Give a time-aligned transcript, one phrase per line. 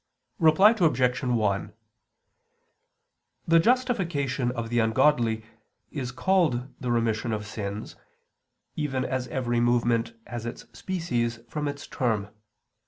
[0.39, 1.21] Reply Obj.
[1.21, 1.73] 1:
[3.47, 5.45] The justification of the ungodly
[5.91, 7.95] is called the remission of sins,
[8.75, 12.29] even as every movement has its species from its term.